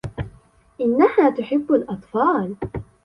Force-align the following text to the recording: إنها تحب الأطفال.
إنها 0.81 1.29
تحب 1.37 1.71
الأطفال. 1.71 2.55